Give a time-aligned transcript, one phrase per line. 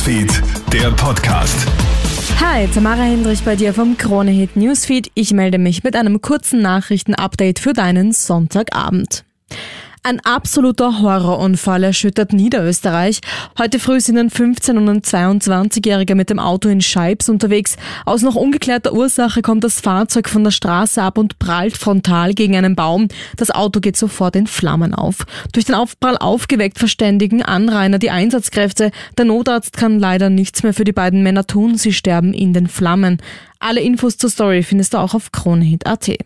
[0.00, 1.66] Newsfeed, der Podcast.
[2.40, 5.10] Hi, Tamara Hendrich bei dir vom Kronehit Newsfeed.
[5.12, 9.26] Ich melde mich mit einem kurzen Nachrichtenupdate für deinen Sonntagabend.
[10.02, 13.20] Ein absoluter Horrorunfall erschüttert Niederösterreich.
[13.58, 17.76] Heute früh sind ein 15- und ein 22-Jähriger mit dem Auto in Scheibs unterwegs.
[18.06, 22.56] Aus noch ungeklärter Ursache kommt das Fahrzeug von der Straße ab und prallt frontal gegen
[22.56, 23.08] einen Baum.
[23.36, 25.26] Das Auto geht sofort in Flammen auf.
[25.52, 28.92] Durch den Aufprall aufgeweckt verständigen Anrainer die Einsatzkräfte.
[29.18, 31.76] Der Notarzt kann leider nichts mehr für die beiden Männer tun.
[31.76, 33.18] Sie sterben in den Flammen.
[33.58, 36.16] Alle Infos zur Story findest du auch auf kronehit.at.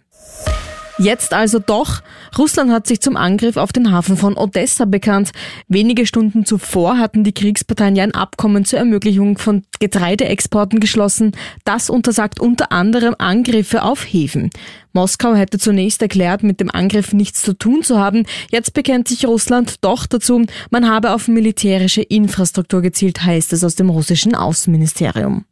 [0.99, 2.03] Jetzt also doch.
[2.39, 5.33] Russland hat sich zum Angriff auf den Hafen von Odessa bekannt.
[5.67, 11.33] Wenige Stunden zuvor hatten die Kriegsparteien ja ein Abkommen zur Ermöglichung von Getreideexporten geschlossen.
[11.65, 14.51] Das untersagt unter anderem Angriffe auf Häfen.
[14.93, 18.25] Moskau hätte zunächst erklärt, mit dem Angriff nichts zu tun zu haben.
[18.53, 23.75] Jetzt bekennt sich Russland doch dazu, man habe auf militärische Infrastruktur gezielt, heißt es aus
[23.75, 25.45] dem russischen Außenministerium.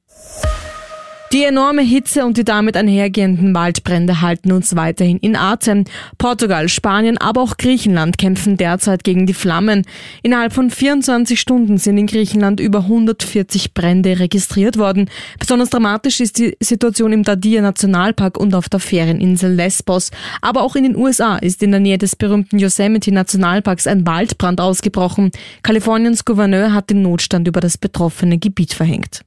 [1.33, 5.85] Die enorme Hitze und die damit einhergehenden Waldbrände halten uns weiterhin in Atem.
[6.19, 9.87] Portugal, Spanien, aber auch Griechenland kämpfen derzeit gegen die Flammen.
[10.23, 15.09] Innerhalb von 24 Stunden sind in Griechenland über 140 Brände registriert worden.
[15.39, 20.11] Besonders dramatisch ist die Situation im Dadir Nationalpark und auf der Ferieninsel Lesbos.
[20.43, 24.61] Aber auch in den USA ist in der Nähe des berühmten Yosemite Nationalparks ein Waldbrand
[24.61, 25.31] ausgebrochen.
[25.63, 29.23] Kaliforniens Gouverneur hat den Notstand über das betroffene Gebiet verhängt.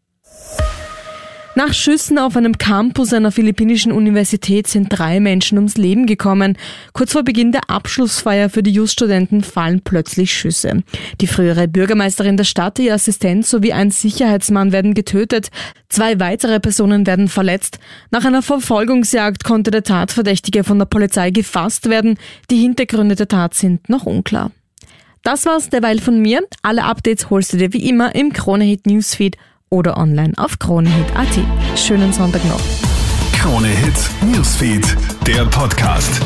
[1.58, 6.58] Nach Schüssen auf einem Campus einer philippinischen Universität sind drei Menschen ums Leben gekommen.
[6.92, 10.84] Kurz vor Beginn der Abschlussfeier für die Just-Studenten fallen plötzlich Schüsse.
[11.22, 15.48] Die frühere Bürgermeisterin der Stadt, ihr Assistent sowie ein Sicherheitsmann werden getötet.
[15.88, 17.80] Zwei weitere Personen werden verletzt.
[18.12, 22.18] Nach einer Verfolgungsjagd konnte der Tatverdächtige von der Polizei gefasst werden.
[22.52, 24.52] Die Hintergründe der Tat sind noch unklar.
[25.24, 26.42] Das war's derweil von mir.
[26.64, 29.38] Alle Updates holst du dir wie immer im Kronehit Newsfeed
[29.70, 31.78] oder online auf kronehit.at.
[31.78, 32.60] Schönen Sonntag noch.
[33.34, 34.96] Krone Hit Newsfeed,
[35.28, 36.22] der Podcast.